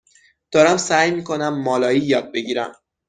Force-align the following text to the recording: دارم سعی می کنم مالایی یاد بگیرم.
دارم 0.51 0.77
سعی 0.77 1.11
می 1.11 1.23
کنم 1.23 1.61
مالایی 1.63 1.99
یاد 2.01 2.31
بگیرم. 2.33 2.73